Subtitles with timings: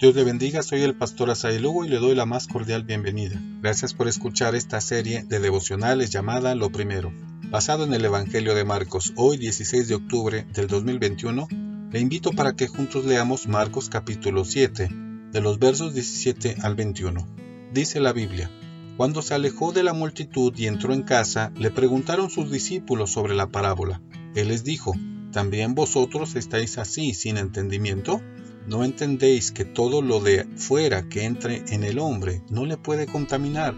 [0.00, 3.38] Dios le bendiga, soy el pastor Asai Lugo y le doy la más cordial bienvenida.
[3.60, 7.12] Gracias por escuchar esta serie de devocionales llamada Lo Primero.
[7.50, 11.48] Basado en el Evangelio de Marcos, hoy 16 de octubre del 2021,
[11.92, 14.88] le invito para que juntos leamos Marcos capítulo 7,
[15.32, 17.28] de los versos 17 al 21.
[17.74, 18.50] Dice la Biblia,
[18.96, 23.34] Cuando se alejó de la multitud y entró en casa, le preguntaron sus discípulos sobre
[23.34, 24.00] la parábola.
[24.34, 24.94] Él les dijo,
[25.30, 28.22] ¿también vosotros estáis así sin entendimiento?
[28.66, 33.06] ¿No entendéis que todo lo de fuera que entre en el hombre no le puede
[33.06, 33.74] contaminar,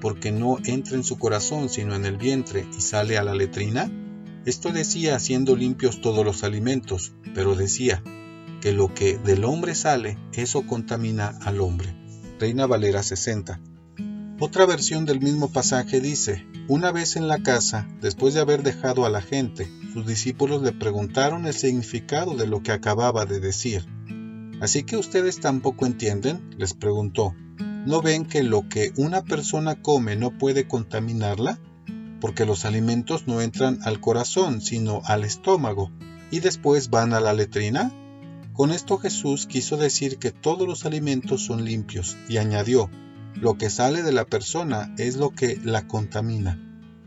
[0.00, 3.90] porque no entra en su corazón sino en el vientre y sale a la letrina?
[4.44, 8.02] Esto decía haciendo limpios todos los alimentos, pero decía
[8.60, 11.94] que lo que del hombre sale, eso contamina al hombre.
[12.38, 13.60] Reina Valera 60.
[14.38, 19.06] Otra versión del mismo pasaje dice, una vez en la casa, después de haber dejado
[19.06, 23.86] a la gente, sus discípulos le preguntaron el significado de lo que acababa de decir.
[24.60, 27.34] Así que ustedes tampoco entienden, les preguntó.
[27.58, 31.60] ¿No ven que lo que una persona come no puede contaminarla?
[32.20, 35.90] porque los alimentos no entran al corazón, sino al estómago,
[36.30, 37.92] y después van a la letrina?
[38.52, 42.90] Con esto Jesús quiso decir que todos los alimentos son limpios, y añadió,
[43.34, 46.62] lo que sale de la persona es lo que la contamina.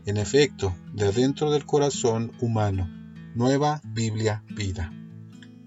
[0.06, 2.88] En efecto, de adentro del corazón humano.
[3.34, 4.92] Nueva Biblia Vida.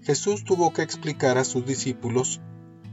[0.04, 2.42] Jesús tuvo que explicar a sus discípulos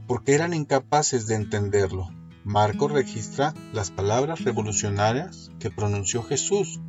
[0.06, 2.08] porque eran incapaces de entenderlo.
[2.42, 6.80] Marcos registra las palabras revolucionarias que pronunció Jesús.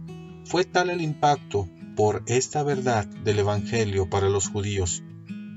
[0.46, 5.04] Fue tal el impacto por esta verdad del Evangelio para los judíos.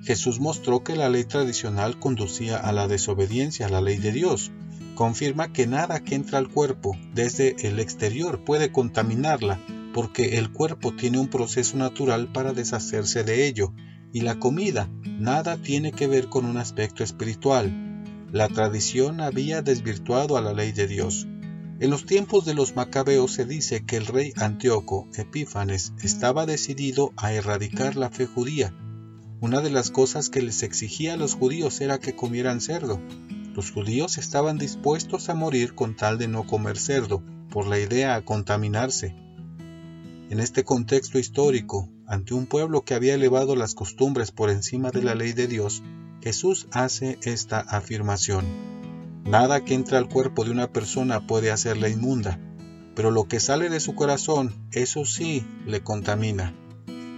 [0.03, 4.51] Jesús mostró que la ley tradicional conducía a la desobediencia a la ley de Dios.
[4.97, 9.61] Confirma que nada que entra al cuerpo desde el exterior puede contaminarla,
[9.95, 13.73] porque el cuerpo tiene un proceso natural para deshacerse de ello,
[14.13, 17.87] y la comida nada tiene que ver con un aspecto espiritual,
[18.33, 21.27] la tradición había desvirtuado a la ley de Dios.
[21.79, 27.13] En los tiempos de los macabeos se dice que el rey Antíoco Epífanes estaba decidido
[27.17, 28.75] a erradicar la fe judía.
[29.41, 33.01] Una de las cosas que les exigía a los judíos era que comieran cerdo.
[33.55, 38.17] Los judíos estaban dispuestos a morir con tal de no comer cerdo, por la idea
[38.17, 39.15] a contaminarse.
[40.31, 45.03] En este contexto histórico, ante un pueblo que había elevado las costumbres por encima de
[45.03, 45.83] la ley de Dios,
[46.23, 48.45] Jesús hace esta afirmación.
[49.25, 52.39] Nada que entra al cuerpo de una persona puede hacerla inmunda,
[52.95, 56.55] pero lo que sale de su corazón, eso sí le contamina.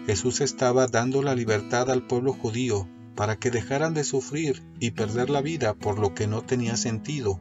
[0.07, 5.29] Jesús estaba dando la libertad al pueblo judío para que dejaran de sufrir y perder
[5.29, 7.41] la vida por lo que no tenía sentido,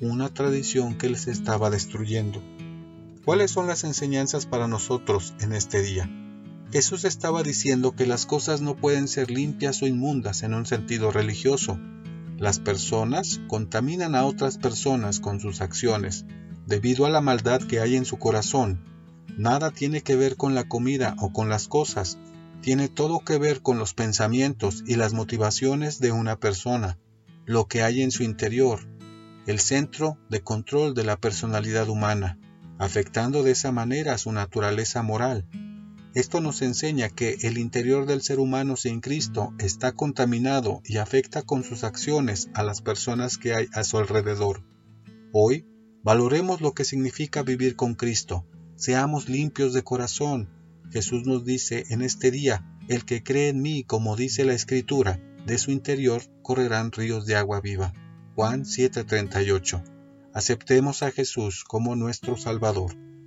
[0.00, 2.42] una tradición que les estaba destruyendo.
[3.24, 6.08] ¿Cuáles son las enseñanzas para nosotros en este día?
[6.72, 11.12] Jesús estaba diciendo que las cosas no pueden ser limpias o inmundas en un sentido
[11.12, 11.78] religioso.
[12.38, 16.26] Las personas contaminan a otras personas con sus acciones,
[16.66, 18.84] debido a la maldad que hay en su corazón.
[19.38, 22.18] Nada tiene que ver con la comida o con las cosas,
[22.62, 26.98] tiene todo que ver con los pensamientos y las motivaciones de una persona,
[27.44, 28.80] lo que hay en su interior,
[29.46, 32.38] el centro de control de la personalidad humana,
[32.78, 35.46] afectando de esa manera su naturaleza moral.
[36.16, 41.42] Esto nos enseña que el interior del ser humano sin Cristo está contaminado y afecta
[41.42, 44.64] con sus acciones a las personas que hay a su alrededor.
[45.34, 45.66] Hoy,
[46.02, 48.46] valoremos lo que significa vivir con Cristo.
[48.76, 50.48] Seamos limpios de corazón.
[50.90, 55.20] Jesús nos dice en este día, el que cree en mí, como dice la Escritura,
[55.44, 57.92] de su interior correrán ríos de agua viva.
[58.34, 59.84] Juan 7:38.
[60.32, 62.96] Aceptemos a Jesús como nuestro Salvador.